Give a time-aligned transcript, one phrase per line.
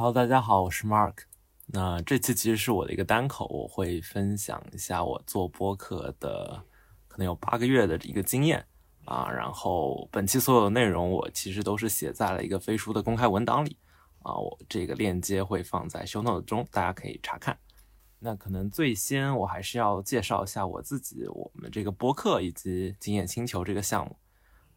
[0.00, 1.12] 好大家好，我是 Mark。
[1.66, 6.64] 那这期其实是我的一个单口，我会分享一下我做播客的
[7.06, 8.64] 可能有八个月的一个经验
[9.04, 9.30] 啊。
[9.30, 13.76] 然后本期所有的内容我其实都是写在了一个飞书的公开文档里
[14.22, 17.58] 啊，我这个链接会放在 show note 中，大家可以查看。
[18.20, 24.16] 那可能最先我还是要介绍一下我自己，我们这个播客以及经验星球这个项目。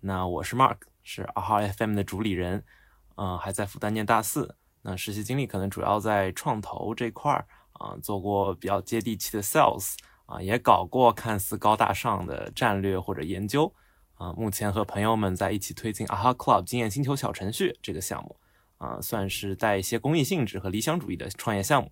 [0.02, 2.66] 那我是 Mark，是二号 FM 的主理人，
[3.16, 4.58] 嗯，还在复旦念大四。
[4.86, 13.74] 那实习经历可能主要在创投这块儿啊，做过比较接地气的 sales 啊，也搞过看似高大上的战略或者研究
[14.16, 14.34] 啊。
[14.34, 18.38] 目前和朋友们在一起推进 AHA Club 经验星球小程序这个项目
[18.78, 21.90] 啊，算是带一些公益性质和理想主义的创业项目。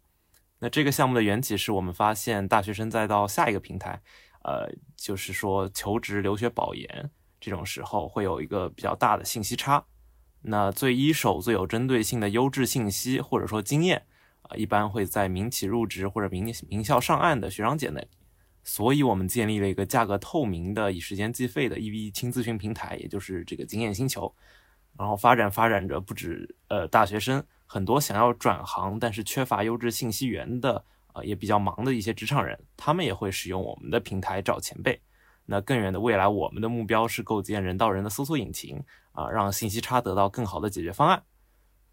[0.59, 4.01] 那这个项目的缘起是我们发现大学生在到下一个平台，
[4.43, 9.83] 呃，就是说求职、留学、保研这种时候会有一个比较大的信息差。
[10.41, 14.03] 那最一手、最有针对性的优质信息或者说经验
[14.41, 18.07] 啊，一般会在民企入职或者名名校上岸的学长姐那里。
[18.63, 24.31] 所以我们建立了一个价格透明的、以时间计费的 EV 轻咨询平台，也就是这个经验星球。
[24.97, 35.01] 然后发展发展着，不止呃大学生，很多想要转行但是缺乏优质信息源的啊，也比较忙的一些职场人，他们也会使用我们的平台找前辈。
[35.51, 38.81] 那更远的未来，我们的目标是构建人到人的搜索引擎。
[39.13, 41.21] 啊，让信息差得到更好的解决方案。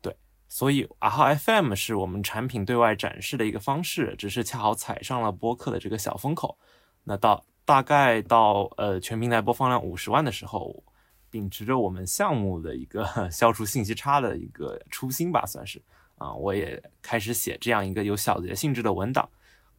[0.01, 0.17] 对，
[0.48, 6.56] 所以阿浩 FM 是我们产品对外展示的一个方式，只是恰好踩上了播客的这个小风口。
[7.03, 10.81] 那到大概到呃全平台播放量五十万的时候，
[11.29, 15.83] 秉持着我们项目的一个 消除信息差的一个初心吧，算是
[16.19, 19.29] 啊，我也开始写这样一个有小结性质的文档，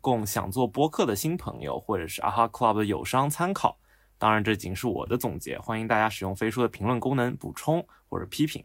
[0.01, 3.79] 供想做播客的新朋友或者是阿哈 Club 的友商参考。
[4.17, 8.63] 当然，这仅是我的总结，欢迎大家使用飞书的评论功能补充或者批评。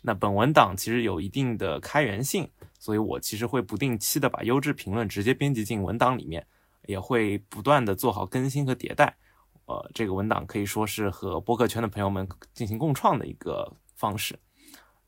[0.00, 6.46] 那本文档其实有一定的开源性，所以我其实会不定期的把优质评论直接编辑进文档里面，
[6.86, 9.16] 也会不断的做好更新和迭代。
[9.66, 14.38] 呃，这个文档可以说是和播客圈的朋友们进行共创的一个方式。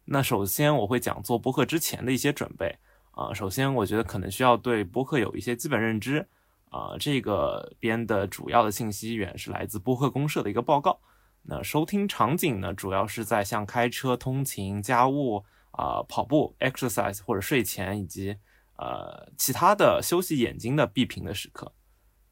[0.05, 2.77] 那首先我会讲做播客之前的一些准备
[3.15, 6.29] 啊，首先我觉得可能需要对播客有一些基本认知。
[6.71, 10.99] 啊，这个边的主要的信息源是来自播客公社的一个报告。
[11.43, 18.37] 那收听场景呢，主要是在像开车通勤、家务啊、跑步 （exercise） 或者睡前，以及
[18.77, 21.73] 呃其他的休息眼睛的闭屏的时刻。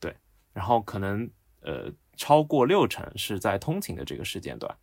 [0.00, 0.16] 对，
[0.52, 4.76] 然后可能呃超过六成是在通勤的这个时间段。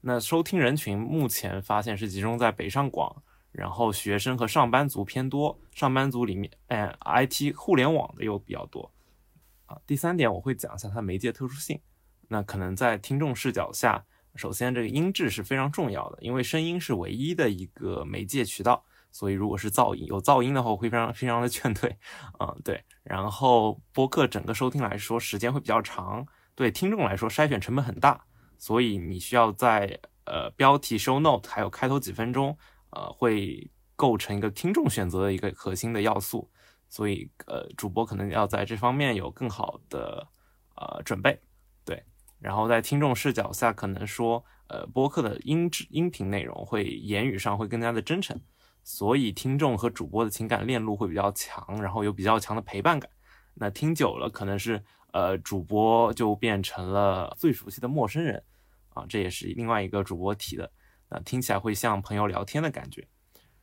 [0.00, 3.22] 那收听人群目前发现是集中在北上广。
[3.52, 8.92] 然后学生和上班族偏多，上班族里面，哎，IT 互联网的又比较多，
[9.66, 11.80] 啊，第三点我会讲一下它媒介特殊性。
[12.28, 14.04] 那可能在听众视角下，
[14.36, 21.98] 首先这个音质是非常重要的，因为声音是唯一的一个媒介渠道，所以如果是噪音有噪音的话，会非常非常的劝退，
[22.38, 22.80] 嗯，对。
[23.02, 26.24] 然后播客整个收听来说，时间会比较长，
[26.54, 28.24] 对听众来说筛选成本很大，
[28.58, 32.56] 所以你需要在呃标题、show note 还有开头几分钟。
[32.90, 36.50] 呃，会构成一个听众选择的一个核心的要素，
[36.88, 40.26] 所以呃，主播可能要在这方面有更好的
[40.76, 41.40] 呃准备，
[41.84, 42.02] 对。
[42.38, 48.40] 然后在听众视角下，可能说呃，播客的音质音频内容会言语上会更加的真诚，
[48.82, 53.10] 所以听众和主播的情感链路会比较强，然后有比较强的陪伴感。
[53.52, 58.42] 那听久了，可能是呃，主播就变成了最熟悉的陌生人
[58.94, 60.72] 啊，这也是另外一个主播提的。
[61.10, 63.06] 那听起来会像朋友聊天的感觉，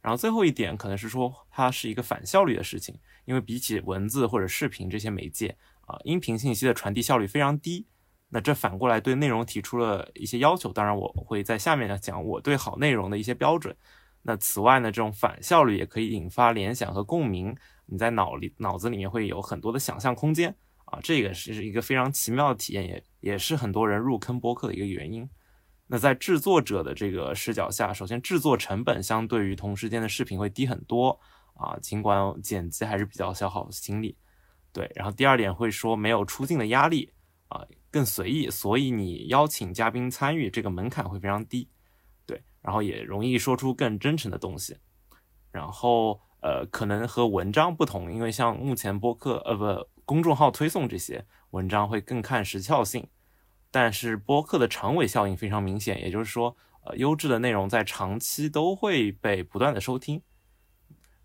[0.01, 7.87] 然后最后一点可能是说它是一个反效率的事情，因为比起文字或者视频这些媒介啊，音频信息的传递效率非常低。
[8.29, 13.73] 那这反过来对内容提出了一些要求，当然我会在下面呢讲我对好内容的一些标准。
[14.21, 17.55] 那此外呢，这种反效率也可以引发联想和共鸣，
[17.85, 20.53] 你在脑里脑子里面会有很多的想象空间
[20.83, 25.29] 啊，这个是一个非常奇妙的体验，也也是很多人入坑播客的一个原因。
[25.87, 31.17] 那在制作者的这个视角下，首先制作成本相对于同时间的视频会低很多
[31.53, 34.17] 啊，尽管剪辑还是比较消耗精力。
[34.73, 37.09] 对，然后第二点会说没有出镜的压力
[37.47, 41.69] 啊，更随意，所以你邀请嘉宾参与这个门槛会非常低。
[42.25, 44.77] 对，然后也容易说出更真诚的东西。
[45.51, 53.07] 然后呃，可能和文章不同，因为像目前播客呃不公众号推送这些文章会更看时效性。
[53.69, 56.55] 但是播客的长尾效应非常明显，也就是说，
[56.85, 60.21] 呃，优质的内容在长期都会被不断的收听。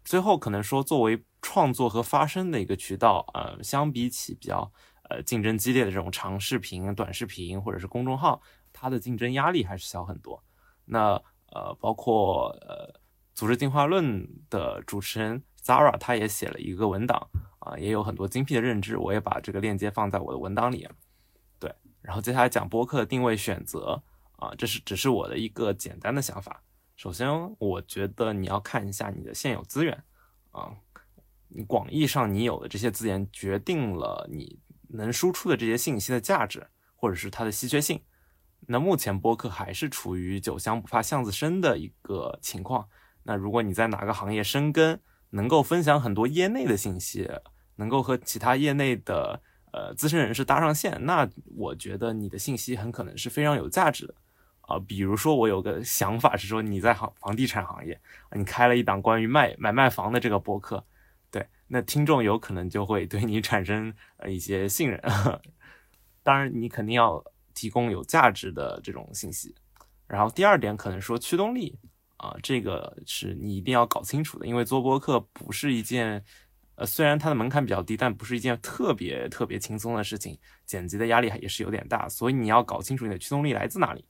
[0.04, 4.72] 最后可能说，作为创作和发声的一个渠道，呃，相比起比较
[5.08, 8.42] 呃竞争激烈的这种长视频、短视频或者是公众号，
[8.72, 10.42] 它的竞争压力还是小很多。
[10.84, 11.20] 那
[11.52, 13.00] 呃，包括呃
[13.34, 17.28] 组织进化论的主持人 Zara，他也写了一个文档
[17.60, 20.88] 啊，也有很多精辟的认知，我也把这个链接放在我的文档里。
[22.02, 24.02] 然后接下来讲播客的定位选择
[24.36, 26.62] 啊，这是只是我的一个简单的想法。
[26.96, 27.28] 首先，
[27.58, 30.04] 我觉得你要看一下你的现有资源
[30.50, 30.70] 啊，
[31.48, 38.02] 你广义上你有的这些资源决定了你能输出的这些信息的价值，或者是它的稀缺性。
[38.66, 42.88] 那目前播客还是处于酒香不怕巷子深的一个情况。
[43.24, 45.00] 那如果你在哪个行业深耕，
[45.30, 47.28] 能够分享很多业内的信息，
[47.76, 54.14] 能够和其他业内的呃资深人士搭上线，那我觉得你的信息很可能是非常有价值的
[54.60, 54.78] 啊。
[54.78, 58.00] 比如说，我有个想法是说，你在行房地产行业，
[58.36, 60.84] 你开了一档关于卖买卖房的这个博客，
[61.30, 65.00] 对，那听众有可能就会对你产生呃一些信任。
[66.22, 69.54] 当然，你肯定要提供有价值的这种信息。
[70.06, 71.78] 然后第二点，可能说驱动力。
[72.18, 76.24] 啊，这个是你一定要搞清楚的，因为做博客不是一件，
[76.74, 84.04] 呃，虽然它的门槛比较低，但不是一件特别特别轻松的事情，剪辑的压力也是有点大，所以你要搞清楚你的驱动力来自哪里，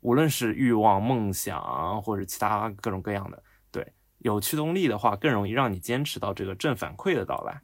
[0.00, 7.60] 无论是欲望、梦想或者其他各种各样的，对，有驱动力的话，更容易让你坚持到这个正反馈的到来，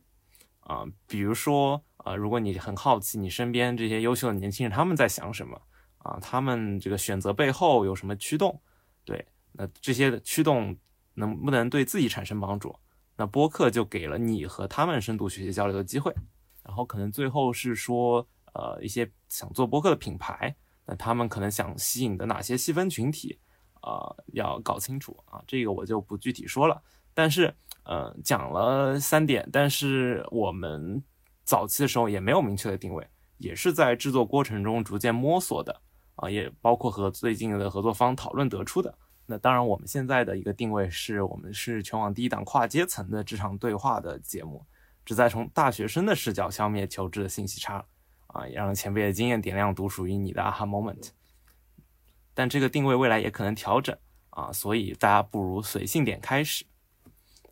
[0.61, 5.61] 啊，比如说，呃，如果你很好奇你身边这些优秀的年轻人他们在想什么，
[5.99, 8.61] 啊，他们这个选择背后有什么驱动，
[9.05, 9.27] 对。
[9.53, 10.77] 那这些驱动
[11.15, 12.79] 能不能对自己产生帮助？
[13.19, 16.15] 那播客就给了你和他们深度学习交流的机会。
[16.63, 20.55] 然后可能最后是说，呃，一些想做播客的品牌，
[20.87, 23.39] 那他们可能想吸引的哪些细分群体，
[23.83, 25.43] 呃，要搞清楚啊。
[25.47, 26.81] 这个我就不具体说了。
[27.13, 31.03] 但是，呃，讲了三点，但是我们
[31.43, 33.05] 早期的时候也没有明确的定位，
[33.39, 35.81] 也是在制作过程中逐渐摸索的
[36.15, 38.97] 啊，也包括和最近的合作方讨论得出的。
[39.31, 44.65] 那当然，我们现在的一个定位是我们是全网第一档跨阶层的职场对话的节目，
[45.05, 47.85] 旨在从大学生的视角消灭求职的信息差，
[48.29, 51.11] 啊，也让前辈的经验点亮独属于你的 aha moment。
[52.33, 53.95] 但这个定位未来也可能调整
[54.31, 56.65] 啊，所以大家不如随性点开始。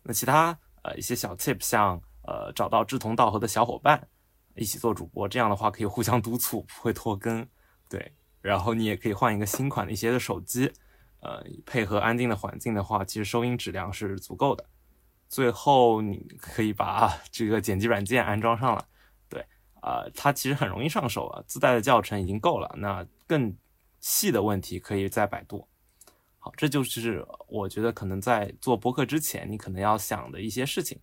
[0.01, 4.07] 那其他呃一些小 tip，像呃找到志同道合的小伙伴
[4.55, 7.47] 一起做主播，这样的话可以互相督促，不会拖更。
[7.87, 10.73] 对，然后你也可以换一个新款的一些的手机。
[11.19, 14.63] 呃，配合安静的环境的话，其实收音质量是足够的。
[15.27, 18.87] 最后，你可以把这个剪辑软件安装上了。
[19.27, 19.45] 对，
[19.81, 22.73] 啊，它其实很容易上手啊，自带的教程已经够了。
[22.77, 23.53] 那更
[23.99, 25.67] 细的问题可以在百度。
[26.37, 30.97] 好，这就是我觉得可能在做播客之前，你可能要想的一些事情。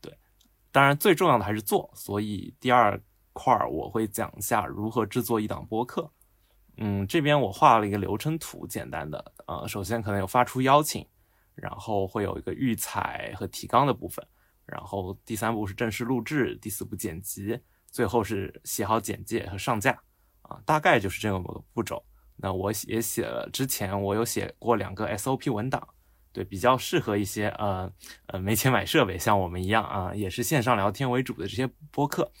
[0.00, 0.18] 对，
[0.72, 1.88] 当然最重要的还是做。
[1.94, 3.00] 所以第二
[3.32, 6.10] 块儿我会讲一下如何制作一档播客。
[6.78, 11.06] 嗯，这边我画了一个流程图，简单的，呃，首先可能有发出邀请，
[11.54, 14.26] 然后会有一个预采和提纲的部分，
[14.64, 17.60] 然后第三步是正式录制，第四步剪辑，
[17.90, 19.92] 最后是写好简介和上架，
[20.42, 22.02] 啊，大概就是这么个步骤。
[22.36, 25.86] 那我也写了，之前我有写过两个 SOP 文档，
[26.32, 27.92] 对，比较适合一些呃
[28.26, 32.32] 呃没钱买设备，像我们一样啊，也是线上聊天为主的这些播客。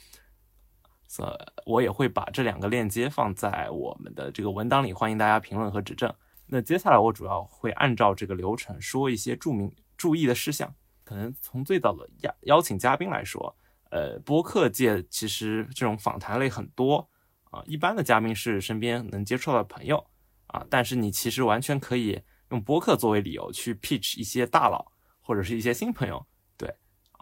[1.18, 1.36] 呃，
[1.66, 6.12] 我也会把这两个链接放在我们的这个文档里，欢迎大家评论和指正。
[6.46, 10.74] 那接下来我主要会按照这个流程说一些注明注意的事项。
[11.04, 13.54] 可能从最早的邀邀请嘉宾来说，
[13.90, 17.06] 呃，播客界其实这种访谈类很多
[17.50, 20.02] 啊，一般的嘉宾是身边能接触到的朋友
[20.46, 26.24] 啊，但是你其实完全可以用播客作为理由去 pitch 一些大佬或者是一些新朋友。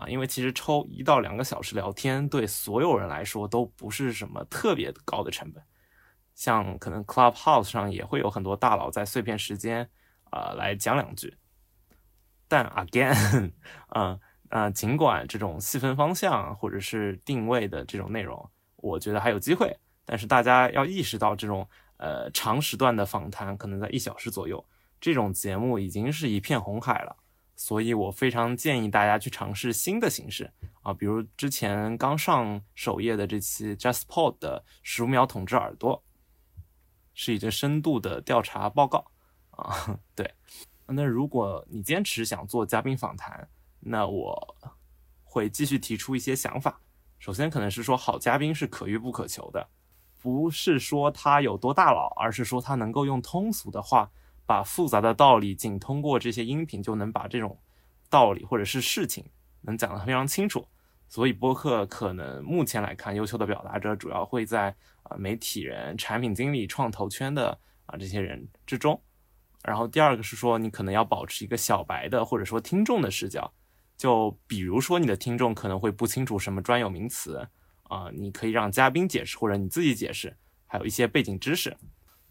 [0.00, 5.62] 啊，因为其实抽一到两个小时聊天，对所有人来说都不是什么特别高的成本。
[6.34, 9.86] 像可能 Clubhouse 上也会有很多大佬在碎片时间，
[10.30, 11.36] 啊，来讲两句。
[12.48, 13.52] 但 again，
[13.94, 19.76] 嗯 啊，尽管这种细分方向或者是定位的这种内容，我觉得还有机会，
[20.06, 24.64] 但是大家要意识到，这种呃长时段的访谈，可能在一小时左右，
[24.98, 27.14] 这种节目已经是一片红海了。
[27.60, 30.50] 所以我非常建议大家去尝试新的形式
[30.80, 36.02] 啊，比如之前刚上首页的这期 JustPod 的十五秒统治耳朵，
[37.12, 39.04] 是一个深度的调查报告
[39.50, 40.00] 啊。
[40.14, 40.32] 对，
[40.86, 43.46] 那如果你坚持想做嘉宾访谈，
[43.80, 44.56] 那我
[45.22, 46.80] 会继续提出一些想法。
[47.18, 49.68] 首先，可能是说好嘉宾是可遇不可求的，
[50.18, 54.10] 不是说他有多大佬，而是说他能够用通俗的话。
[54.50, 57.56] 把复杂的道理仅通过这些音频就能把这种
[58.08, 59.24] 道理或者是事情
[59.60, 60.66] 能讲得非常清楚，
[61.08, 69.00] 所以播客可能目前来看，优秀的表达者主要会在啊媒体人、产品经理、创投圈的啊这些人之中。
[69.62, 73.48] 然后第二个是说，你可能要保持一个小白的或者说听众的视角，
[73.96, 77.46] 就比如说你的听众可能会不清楚什么专有名词
[77.84, 81.76] 啊，你可以让嘉宾解释或者你自己解释，还有一些背景知识。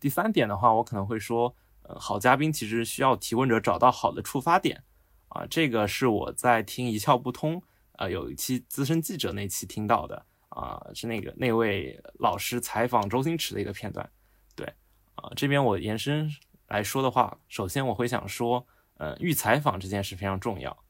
[0.02, 1.56] 第三点的话，我可能会说，
[1.98, 4.84] 好嘉宾其实需要提问者找到好的触发点
[5.30, 7.62] 啊，这个是我在听一窍不通，
[7.94, 14.10] 呃，有一期资深记者那期听到的啊，是那个那位老师采访周星驰的一个片段，
[14.56, 14.66] 对
[15.16, 16.30] 啊，这边我延伸。
[16.70, 18.64] 来说的话，首先我会想说，
[18.98, 20.84] 呃，预采访这件事非常重要。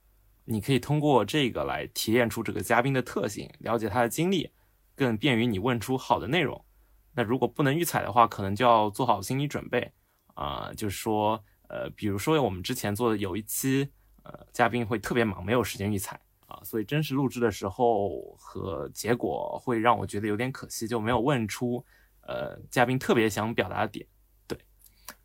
[0.43, 4.51] 你可以通过这个来提炼出这个嘉宾的特性，了解他的经历，
[4.93, 6.65] 更便于你问出好的内容。
[7.13, 9.93] 那如果不能预采的话，可能就要做好心理准备
[10.39, 13.89] 啊，就是说，呃，比如说我们之前做的有一期，
[14.23, 16.17] 呃，嘉宾会特别忙，没有时间预采
[16.47, 21.83] 啊，所以真实录制的时候和结果会让我觉得有点可惜，就没有问出，
[22.21, 24.07] 呃，嘉宾特别想表达的点。
[24.47, 24.57] 对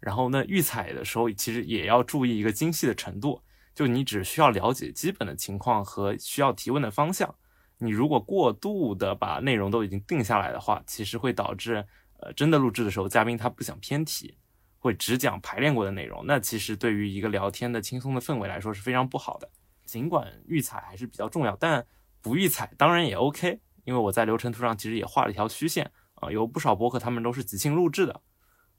[0.00, 3.40] 然后呢，预采的时候其实也要注意一个精细的程度，
[3.73, 7.33] 就你只需要了解基本的情况和需要提问的方向。
[7.78, 11.87] 你如果过度的把内容都已经定下来的话，其实会导致，
[12.18, 14.37] 呃，真的录制的时候嘉宾他不想偏题，
[14.84, 16.22] 会只讲排练过的内容。
[16.26, 19.50] 那其实对于一个聊天的轻松的氛围来说是非常不好的。
[19.86, 21.86] 尽管预采还是比较重要，但
[22.20, 28.20] 不预采当然也 OK，因为我在流程图上其实也画了一条虚线啊，有不少博客他们都是即兴录制的。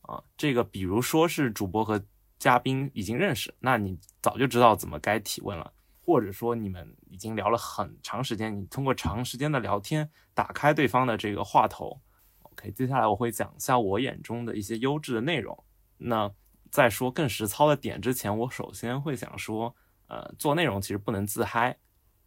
[0.02, 2.00] 啊，这个比如说是主播和
[2.38, 5.74] 嘉宾已经认识，那你早就知道怎么该提问了，
[6.06, 12.00] 或者说你们已经聊了很长时间，你通过长时间的聊天打开对方的这个话头。
[12.44, 15.58] OK，接下来我会讲一下我眼中的一些优质的内容。
[15.98, 16.32] 那
[16.70, 19.76] 在说更实操的点之前，我首先会想说，
[20.08, 21.78] 呃，做内容其实不能自嗨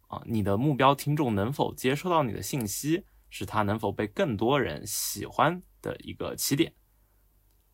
[0.07, 6.73] 啊，你的目标听众能否接收到你的信息，是他能否被更多人喜欢的一个起点。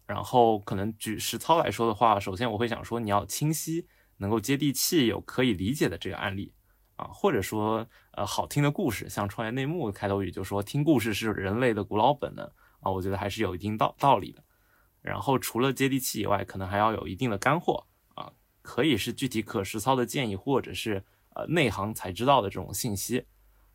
[0.06, 3.88] 然后可能举实操来说的话，首先我会想说，你要清晰、
[4.18, 6.54] 能够接地气、有可以理解的这个案例
[6.98, 12.46] 啊，或者说呃好听的故事，像创业内幕开头语就说听故事是人类的古老本能
[12.82, 14.44] 啊，我觉得还是有一定道道理的。
[15.06, 17.86] 然后除了接地气以外，可能还要有一定的干货
[18.16, 18.32] 啊，
[18.64, 21.04] 可以是具体可实操的建议，或者是
[21.36, 23.24] 呃内行才知道的这种信息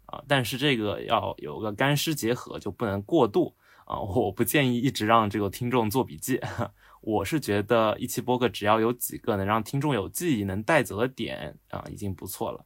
[0.07, 3.55] 啊，但是这个要有个干湿结合，就不能过度。
[3.85, 6.41] 啊，我不建议一直让这个听众做笔记。
[7.03, 12.65] 我是觉得一期播客只要有几个能让听众有记忆、能带走的点啊，已经不错了。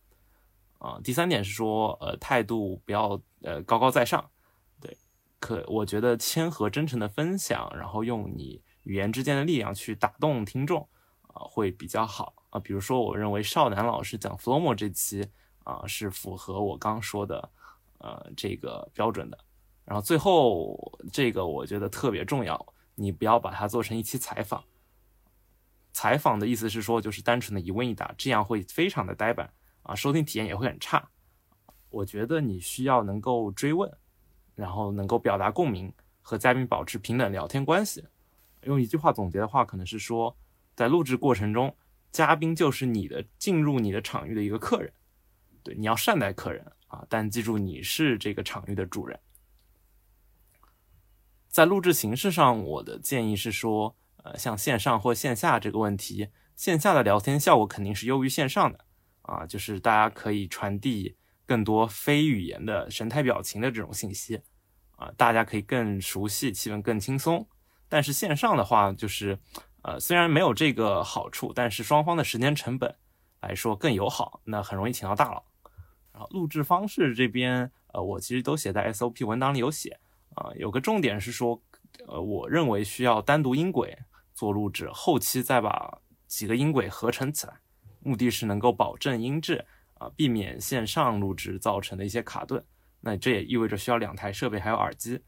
[0.78, 4.30] 啊，第三点是说，呃，态度不要呃高高在上。
[5.44, 10.88] 可我觉得谦和真诚的分享，然后用你语言之间的力量去打动听众
[11.20, 12.58] 啊，会比较好啊。
[12.58, 15.28] 比如说，我认为少南老师讲 Flomo 这期
[15.64, 17.50] 啊，是符合我刚说的
[17.98, 19.38] 呃这个标准的。
[19.84, 24.64] 然后最后这个我觉得特别重要，你不要把它做成一期采访。
[25.92, 31.06] 采访的意思是说，就是单纯的一问一答，这样会非常的呆板啊，收听体验也会很差。
[31.90, 33.92] 我觉得你需要能够追问，
[34.54, 35.92] 然后能够表达共鸣，
[36.22, 38.04] 和嘉宾保持平等聊天关系。
[38.62, 40.36] 用一句话总结的话，可能是说，
[40.74, 41.76] 在录制过程中，
[42.10, 44.92] 嘉宾就是你的进入你的场域的一个客人，
[45.62, 49.18] 对，你要善待客人啊，但记住你是这个场域的主人。
[51.48, 58.84] 在录制形式上，我的建议是说，呃，像线上或线下这个问题，线下的聊天效果肯定是优于线上的，
[59.22, 61.14] 啊，就是大家可以传递
[61.46, 64.40] 更多非语言的神态表情的这种信息，
[64.96, 67.46] 啊，大家可以更熟悉，气氛更轻松。
[67.88, 69.38] 但是线上的话，就是，
[69.82, 72.94] 呃，虽然没有这个好处，但是双方的时间成本
[73.40, 75.44] 来说更友好，那很容易请到大佬。
[76.12, 79.98] 然后录制方式这边，呃，我其实都写在 SOP 文档里有写。
[80.34, 81.62] 啊，有个重点是说，
[82.08, 83.96] 呃，我认为需要单独音轨
[84.34, 87.54] 做录制，后期再把几个音轨合成起来，
[88.00, 89.64] 目的是能够保证音质
[90.04, 92.62] 啊，避免线上录制造成的一些卡顿。
[93.00, 95.22] 那这也意味着需要两台设备还有耳机。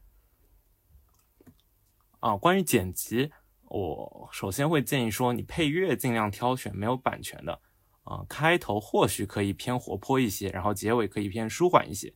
[2.19, 3.31] 啊，关于剪辑，
[3.65, 7.61] 我首先会建议说，你配乐尽量挑选没有版权的，
[8.03, 12.13] 啊，开头或许可以偏活泼一些，然后结尾可以偏舒缓一些。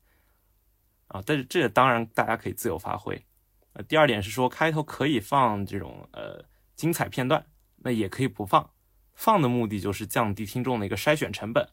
[1.07, 3.25] 啊，但是这当然大家可以自由发挥。
[3.73, 6.43] 呃，第二点是说，开头可以放这种呃
[6.75, 7.45] 精彩片段，
[7.77, 8.71] 那也可以不放。
[9.13, 11.69] 放的目的就是降低听众的一个筛选成本，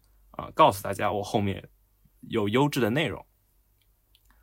[0.58, 1.68] 告诉大家我后面
[2.22, 3.24] 有优质的内容。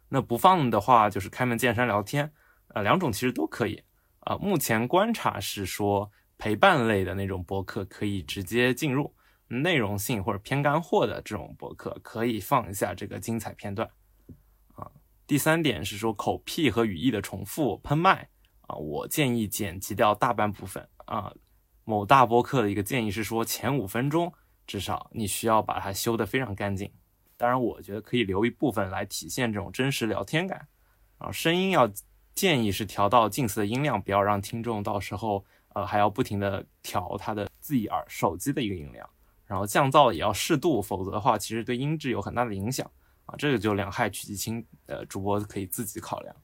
[0.07, 2.31] 那不放的话，就是开门见山聊天，
[2.69, 3.84] 呃，两种其实都可以。
[4.22, 9.13] 啊，目前观察是说，陪伴类的那种博客可以直接进入，
[9.50, 13.86] 内容性或者偏干货的这种博客可以放一下这个精彩片段。
[14.75, 14.89] 啊
[15.27, 18.29] 第三点是说口癖和语义的重复喷麦
[18.62, 21.34] 啊，我建议剪辑掉大半部分啊，
[21.84, 24.31] 某大播客的一个建议是说，前五分钟
[24.65, 26.91] 至少你需要把它修得非常干净。
[27.38, 30.57] 当然，我觉得可以留一部分来体现这种真实聊天感。
[31.17, 31.89] 然后声音要
[32.34, 35.43] 建议是调到近似的音量，不要让听众到时候
[35.74, 39.10] 呃还要不停的调他的自己耳手机的一个音量。
[39.45, 42.89] 然后降噪也要适度，否则的话其实对音质有很大的影响
[43.25, 43.36] 啊。
[43.38, 46.36] 这个就两害取其轻，呃，主播可以自己考量。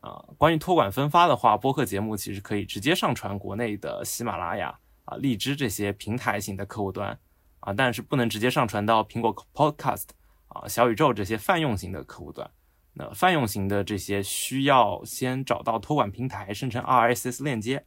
[0.00, 7.18] 啊，关于托管分发的话，播客节目其实可以直接上传国内的喜马拉雅啊、荔枝这些平台型的客户端
[7.64, 10.08] 啊，但是不能直接上传到苹果 Podcast
[10.48, 12.48] 啊、小宇宙这些泛用型的客户端。
[12.92, 17.86] 那泛用型的这些需要先找到托管平台生成 RSS 链接。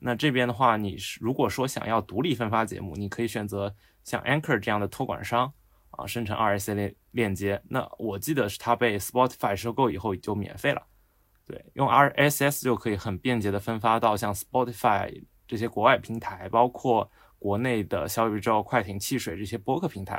[0.00, 3.74] 那这边的话，你是如果说想要独立分发节目，你可以选择
[4.04, 5.50] 像 Anchor 这样的托管商
[5.90, 7.60] 啊，生成 RSS 链链接。
[7.70, 10.82] 那我记得是它被 Spotify 收购以后就免费了。
[11.46, 17.10] 对，用 RSS 就可以很便捷的分发到像 Spotify 这些国外平台，包括
[17.44, 20.16] 国内的小宇宙、快艇、汽水这些播客平台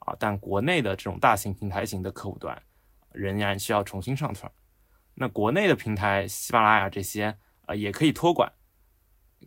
[0.00, 0.14] 啊。
[0.18, 2.62] 但国内的这种大型平台型的客户端
[3.12, 4.52] 仍然需要重新上传。
[5.14, 8.52] 那国内的平台，喜马拉雅这些啊，也可以托管，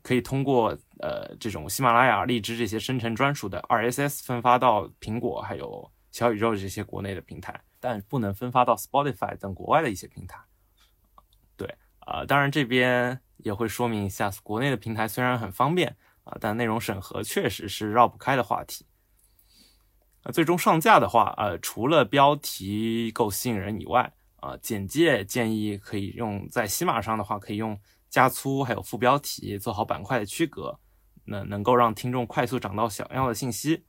[0.01, 10.39] 可以通过呃这种喜马拉雅、荔枝这些生成专属的 RSS 分发到苹果还有小宇宙这些国内的平台，但不能分发到 Spotify 等国外的一些平台。
[11.55, 15.95] 对啊，当然这边也会说明一下，国内的平台虽然很方便
[16.29, 18.85] 啊，但内容审核确实是绕不开的话题。
[20.23, 30.79] 那，最终上架的话，呃，除了标题够吸引人以外，啊，简介建议可以用在喜马上的话，可以用加粗，还有副标题做好板块的区隔，
[31.25, 33.83] 那能够让听众快速找到想要的信息，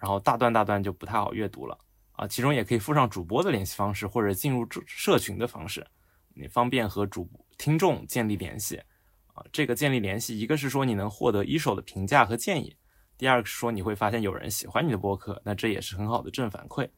[0.00, 1.78] 然后大段大段就不太好阅读了
[2.12, 2.26] 啊。
[2.26, 5.86] 其中也可以附上主播的联系方式或者进入社群的方式，
[6.34, 7.28] 你方便和主。
[7.56, 8.82] 听众建立联系，
[9.34, 12.74] 啊，这个建立联系，一个是说你能获得一手的评价和建议，
[13.18, 16.88] 第二个是说你会发现有人喜欢你的播客，那这也是很好的正反馈，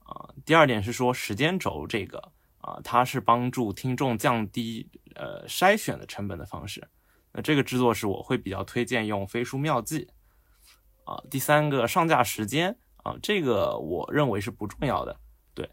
[0.00, 2.18] 啊，第二点是说时间轴这个，
[2.58, 6.86] 啊，它是帮助听众降低呃筛选的成本的方式，
[7.32, 10.08] 那这个制作是我会比较推荐用飞书妙记，
[11.04, 15.14] 啊，第三个上架时间，啊，这个我认为是不重要的。
[15.54, 15.68] 对。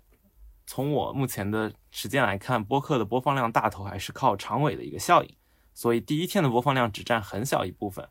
[0.68, 5.38] 从我目前的实践来看，播客的播放量大头还是靠长尾的一个效应，
[5.76, 8.04] 所以第一天的播放量只占很小一部分。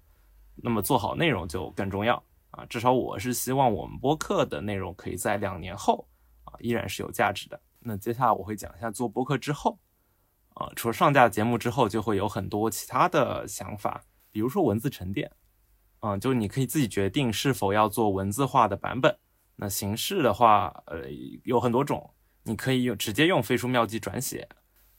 [0.55, 2.65] 那么做好内容就更重要啊！
[2.67, 6.07] 至少我是希望我们播客的内容可以在两年后
[6.45, 7.61] 啊依然是有价值的。
[7.81, 9.77] 那接下来我会讲一下做播客之后
[10.55, 14.01] 啊，除了上架节目之后，就会有很多其他的想法，
[14.31, 15.29] 比如说文字沉淀，
[16.01, 19.19] 嗯，就你可以自己决定是否要做文字化的版本。
[19.57, 21.11] 那形式的话，呃，
[21.43, 22.11] 有很多种。
[22.47, 24.47] 你可以用直接用飞书妙记转写。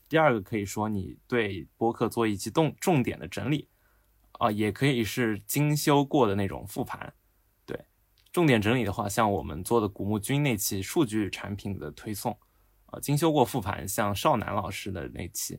[0.08, 3.68] 第二个可以说你对播客做一期重重点的整理，
[4.32, 7.12] 啊，也可以是精修过的那种复盘。
[7.64, 7.84] 对，
[8.32, 12.38] 重点整理的话，像我们做的古墓君那期数据产品的推送，
[12.86, 15.58] 啊，精修过复盘，像少南老师的那期，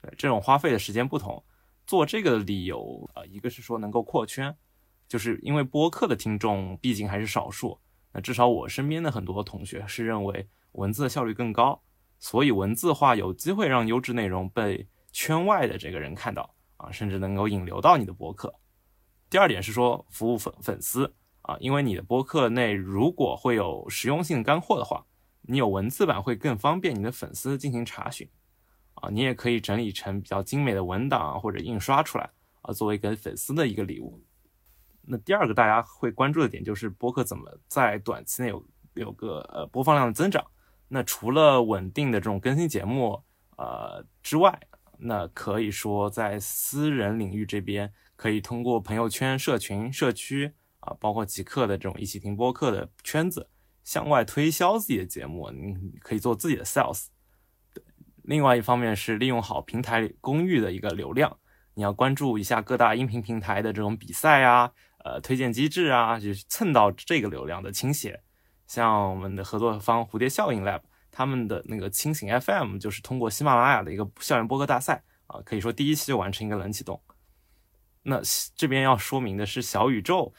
[0.00, 1.44] 对，这种花费的时间不同。
[1.86, 4.56] 做这个的理由，啊，一个是说能够扩圈，
[5.06, 7.78] 就是因为播客的听众毕竟还是少数，
[8.12, 10.48] 那至少我身边的很多同学是认为。
[10.74, 11.80] 文字的效率更高，
[12.18, 18.54] 所以文字化有机会让优质内容被圈外的这个人看到啊，甚至能够引流到你的博客。
[19.28, 25.04] 第二点是说服务粉粉丝啊，因为你的博客内如果会有实用性干货的话，
[25.42, 28.28] 你有文字版会更方便你的粉丝进行查询
[28.94, 32.30] 啊，你也可以整理成比较精美的文档或者印刷出来
[32.62, 34.22] 啊，作为给粉丝的一个礼物。
[35.02, 40.42] 那第二个大家会关注的点就是博客怎么在短期内有有个呃播放量的增长。
[40.94, 43.20] 那除了稳定的这种更新节目，
[43.56, 44.56] 呃之外，
[44.96, 53.50] 那可以说在私人领域这边，可以通过朋友圈、社群、社区啊，包括极客的这种一起听播客的圈子，
[53.82, 57.06] 向外推销自己的节目，你可以做自己的 sales。
[58.22, 61.36] 另外一方面是利用好平台公域的一个流量，
[61.74, 64.70] 你要关注一下各大音频平台的这种比赛啊，
[65.04, 68.22] 呃推荐机制啊，就是蹭到这个流量的倾斜。
[68.74, 70.80] 像我们的合作方蝴蝶效应 Lab，
[71.12, 77.00] 他们的那个清醒 FM 就是通过喜马拉雅的一个校园播客大赛啊，可以说第一期就完成一个冷启动。
[78.02, 78.20] 那
[78.56, 80.34] 这边要说明的是，小宇宙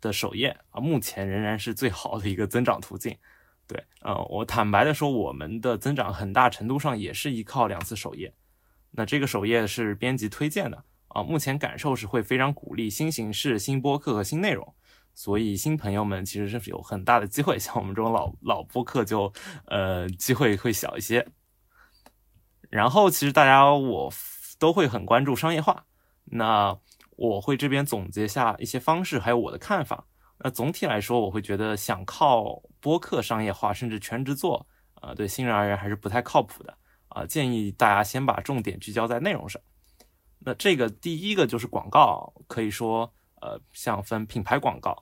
[0.00, 3.18] 的首页啊，目前仍然是最好的一个增长途径。
[3.66, 8.32] 对，呃，我坦白的说，我们的增长很大程度上也是依靠两次首页。
[8.92, 14.72] 那这个首页是编辑推荐的啊，目前感受是会非常鼓励新形式、新播客和新内容。
[15.22, 19.30] 所以新朋友们其实是有很大的机会，像我们这种老老播客就，
[19.66, 21.28] 呃，机会会小一些。
[22.70, 24.10] 然后其实大家我
[24.58, 25.84] 都会很关注商业化，
[26.24, 26.74] 那
[27.18, 30.06] 我会这边总结下一些方式，还有我的看法。
[30.38, 34.66] 那总体来说，我会觉得想靠播客商业化，甚至全职做，
[35.02, 36.74] 呃，对新人而言还是不太靠谱的
[37.08, 37.26] 啊。
[37.26, 39.60] 建议大家先把重点聚焦在内容上。
[40.38, 44.96] 那这个第一个就是广告，可以说，呃，像分品牌广告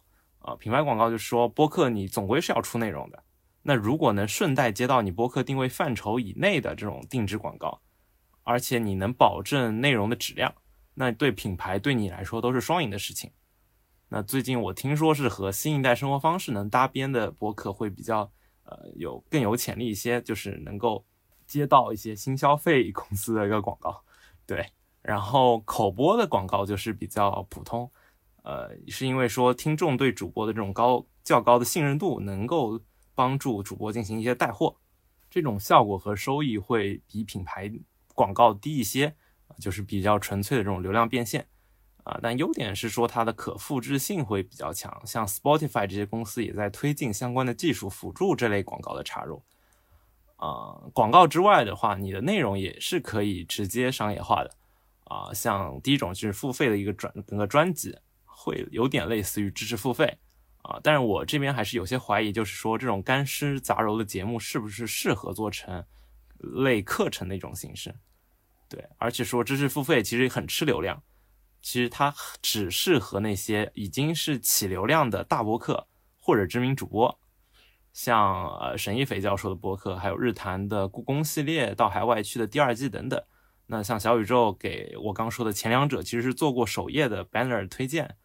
[0.48, 3.22] 啊，品牌广告就是说播客你总归是要出内容的。
[3.62, 7.82] 那如果能顺带接到你播客定位范畴以内的这种定制广告，
[8.44, 10.54] 而且你能保证内容的质量，
[10.94, 13.30] 那对品牌对你来说都是双赢的事情。
[14.08, 18.32] 那最近我听说是和新一代生活方式能搭边的播客会比较，
[18.62, 21.04] 呃，有更有潜力一些，就是能够
[21.46, 24.02] 接到一些新消费公司的一个广告，
[24.46, 24.64] 对。
[25.02, 27.90] 然后口播的广告就是比较普通，
[28.48, 32.80] 呃，是因为说听众对主播的这种高较高的信任度，能够
[33.14, 34.74] 帮助主播进行一些带货，
[35.28, 37.70] 这种效果和收益会比品牌
[38.14, 39.14] 广告低一些，
[39.60, 41.46] 就是比较纯粹的这种流量变现。
[42.04, 49.42] 啊，但优点是说它的可复制性会比较强，像 Spotify 这些公司也在推进相关的技术辅助这类广告的插入。
[50.36, 54.50] 啊，广告之外的话，你的内容也是可以直接商业化的。
[55.04, 57.94] 啊，像第一种就是付费的一个专整个专辑，
[58.38, 60.16] 会有点类似于知识付费。
[60.62, 65.84] 啊，但是我这边还是有些怀疑，就是说这种干湿杂糅的节目是不是适合做成
[66.38, 67.94] 类课程的一种形式？
[68.68, 71.02] 对，而且说知识付费其实很吃流量。
[71.62, 77.18] 其实它只适合那些已经是起流量的大播客或者知名主播，
[77.92, 83.20] 像呃沈一斐教授的播客，还有日坛的故宫系列到海外去的第二季等等。
[83.66, 88.16] 那像小宇宙给我刚说的前两者，其实是做过首页的 banner 推荐，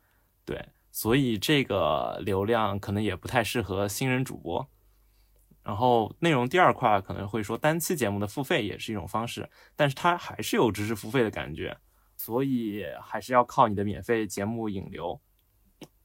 [0.46, 4.68] 对，所以这个流量可能也不太适合新人主播。
[5.64, 11.78] 然后内容第二块可能会说单期节目的付费也是一种方式，但是它还是有知识付费的感觉。
[12.16, 15.20] 所以还是要靠你的免费节目引流，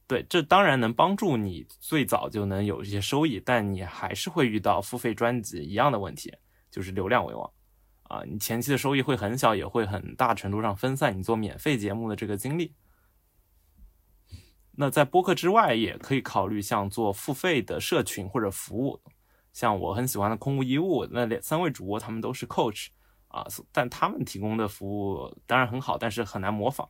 [0.07, 6.33] 对，这当然能帮助你最早就能有一些收益，但你还是会遇到付费专辑一样的问题，
[6.71, 7.49] 就是流量为王
[8.03, 12.73] 啊，你前期的收益会很小，也会很大程度上分散你做免费节目的这个精力。
[14.81, 18.97] 那在播客之外，也可以考虑像做付费的社群或者服务，
[19.51, 22.87] 像我很喜欢的空无一物，那两三位主播他们都是 coach。
[23.27, 26.89] 啊，但他们提供的服务当然很好，但是很难模仿。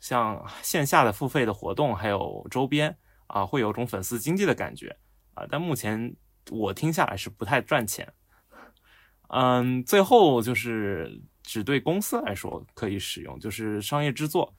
[0.00, 2.94] 像线下的付费的活动，还有周边
[3.28, 4.94] 啊，会有种粉丝经济的感觉
[5.34, 5.46] 啊。
[5.48, 6.14] 但目前
[6.50, 8.12] 我听下来是不太赚钱。
[9.28, 14.52] 嗯，最后就是只对公司来说可以使用，就是商业制作，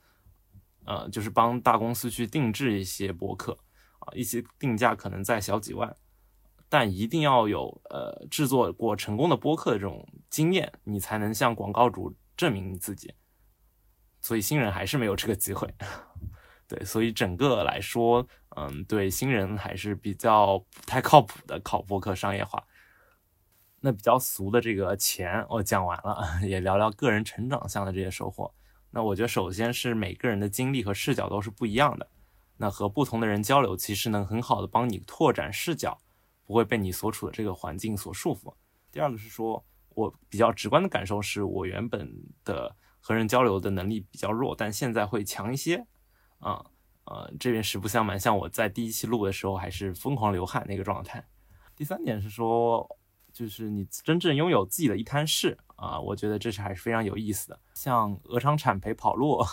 [0.90, 3.56] 呃，就是帮大公司去定制一些博客
[4.00, 5.94] 啊，一些定价可能在小几万。
[6.68, 13.14] 但一定要有呃制作过成功的播客的这种经验，你才能向广告主证明你自己。
[14.20, 15.72] 所以新人还是没有这个机会。
[16.66, 18.26] 对，所以整个来说，
[18.56, 22.64] 嗯，对新人还是比较不太靠谱的考播客商业化。
[23.80, 28.52] 那比较俗的这个钱我讲完了， 也聊聊个人成长上的这些收获。
[28.90, 32.08] 那我觉得首先是每个人的经历和视角都是不一样的，
[32.56, 35.98] 那和不同的人交流，其实能很好的帮你拓展视角。
[36.44, 38.52] 不会被你所处的这个环境所束缚。
[38.90, 42.12] 第二个是说，我比较直观的感受是我原本
[42.44, 45.86] 的和人交流的能力比较弱，但现在会强一些。
[46.40, 46.66] 啊，
[47.04, 51.24] 呃，这边实不相瞒，像我在第一期录的时候还是疯狂流汗那个状态。
[51.76, 52.84] 第三点是说，
[53.32, 57.58] 就是你真正拥有自己的一摊事啊，我觉得这是还是非常有意思的。
[57.74, 59.44] 像鹅厂产培跑路，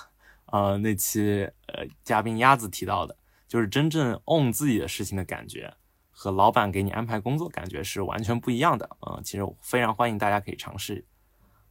[0.48, 3.16] 呃，那期呃嘉宾鸭子提到的，
[3.48, 5.74] 就是真正 own 自己的事情的感觉。
[6.20, 11.06] 和老板给你安排工作感觉是完全不一样的，嗯，其实非常欢迎大家可以尝试，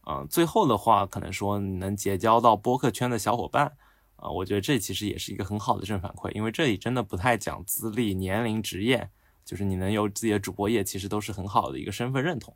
[0.06, 3.76] 嗯，最后的话可能说你能结交到播客圈的小伙伴，
[4.14, 9.10] 啊，我觉得这其实也是一个很好的正反馈，因为这里真的不太讲资历、年龄、职业，
[9.46, 12.54] 就是你能有自己的主播业，其实都是很好的一个身份认同。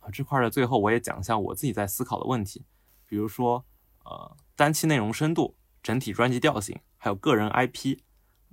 [0.00, 2.66] 啊，这块的最后我也讲一下我自己在思考的问题，
[3.06, 3.64] 比如说，
[4.04, 8.00] 呃，单期内容深度、整体专辑调性，还有个人 IP。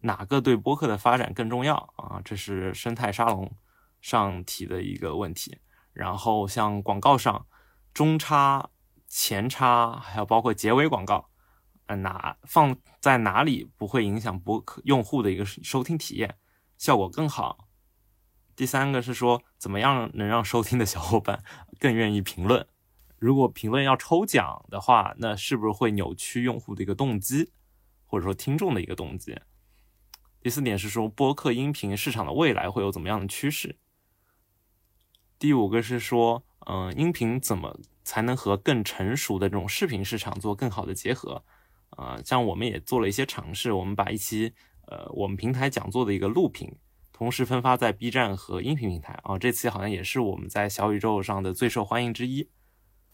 [0.02, 2.22] 哪个对播客的发展更重要啊？
[2.24, 3.52] 这是生态沙龙
[4.02, 5.58] 上提的一个问题。
[5.94, 7.48] 然后像广告上，
[7.92, 8.70] 中插、
[9.08, 11.32] 前插，还有包括结尾广告，
[11.88, 16.38] 呃，哪放在哪里不会影响播客用户的一个收听体验，
[16.86, 17.68] 效果更好。
[18.56, 21.44] 第三个是说，怎么样能让收听的小伙伴
[21.80, 22.68] 更愿意评论？
[23.18, 27.52] 如果评论要抽奖的话，那是不是会扭曲用户的一个动机，
[28.06, 29.36] 或者说听众的一个动机？
[30.40, 33.80] 第四点是说播客音频市场的未来会有怎么样的趋势？
[35.40, 41.44] 第五个是说，嗯，音频怎么才能和更成熟的这种视频市场做更好的结合？
[41.98, 44.54] 啊，像我们也做了一些尝试，我们把一期
[44.88, 46.76] 呃我们平台讲座的一个录屏，
[47.12, 52.50] 同时分发在 B 站和音频平台啊，这期好像也是我们在小宇宙上的最受欢迎之一。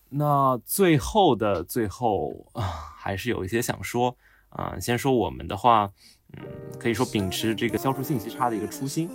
[0.09, 2.61] 那最后的最后啊，
[2.97, 4.15] 还是有一些想说
[4.49, 5.91] 啊，先说我们的话，
[6.33, 6.43] 嗯，
[6.79, 9.09] 可以说秉持这个消除信息差的一个初心，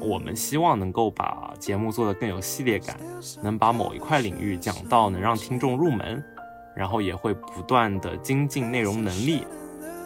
[0.00, 2.98] 我们希望能够把节目做得更有系列感，
[3.42, 6.22] 能把某一块领域讲到能让听众入门。
[6.76, 9.46] 然后也会不断的精进内容能力，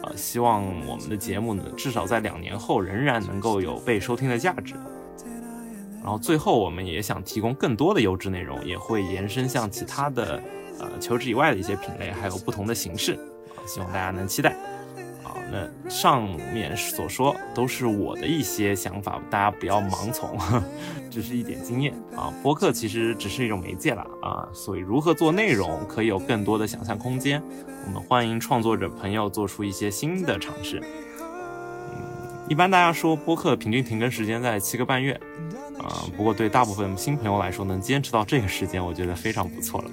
[0.03, 4.75] 呃，希望我们的节目呢，至少在两年后仍然能够有被收听的价值。
[6.03, 10.41] 然后最后，我们也想提供更多的优质内容，也会延伸向其他的
[10.79, 13.19] 呃求职以外的一些品类，还有不同的形式，
[13.67, 14.55] 希望大家能期待。
[15.51, 20.37] 那上面所说都是我的一些想法，大家不要盲从，
[21.11, 22.31] 只是一点经验啊。
[22.41, 27.43] 播客其实只是一种媒介了啊，所以如何做内容可以有更多的想象空间。
[27.85, 30.81] 我们欢迎创作者朋友做出一些新的尝试。
[31.19, 31.99] 嗯，
[32.47, 35.19] 一般大家说播客平均停更时间在七个半月
[35.79, 39.91] 啊，不过对大部分新朋友来说，能坚持到这个时间，我觉得非常不错了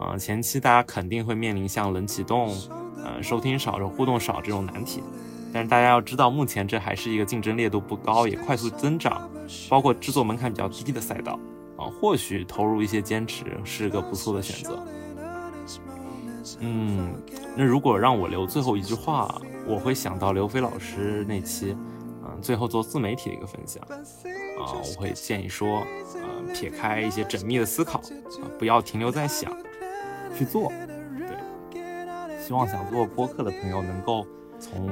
[0.00, 0.18] 啊。
[0.18, 2.52] 前期大家肯定会面临像冷启动。
[3.06, 5.00] 呃，收听少、互动少这种难题，
[5.52, 9.30] 但是大家要知道，目前这还是一个竞争烈度不高、也快速增长，
[9.68, 11.38] 包括制作门槛比较低的赛道
[11.76, 11.86] 啊。
[11.86, 14.82] 或许投入一些坚持是个不错的选择。
[16.58, 17.14] 嗯，
[17.56, 21.76] 那如果让我留最后一句话，我会想到刘飞老师那期，
[22.24, 29.52] 嗯，最后做自媒体的一个分享啊，我会建议说，呃，撇开一些缜密的思考啊，不要停留在想，
[30.36, 30.72] 去做。
[32.46, 34.24] 希望想做播客的朋友能够
[34.60, 34.86] 从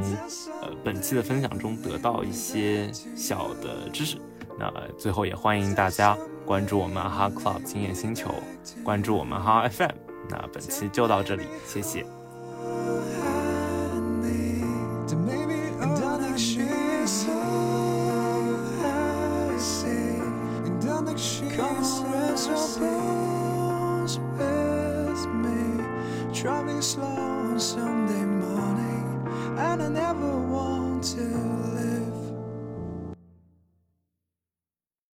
[0.60, 4.18] 呃本期的分享中得到一些小的知识。
[4.58, 8.28] 那最后也欢迎大家关注我们哈 Club 经验星球，
[8.82, 9.92] 关注我们哈 FM。
[10.28, 12.04] 那本期就到这里，谢谢。